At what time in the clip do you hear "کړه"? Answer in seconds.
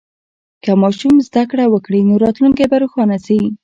1.51-1.65